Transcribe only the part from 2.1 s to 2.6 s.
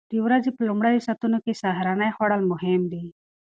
خوړل